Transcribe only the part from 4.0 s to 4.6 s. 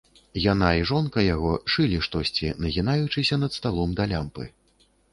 да лямпы.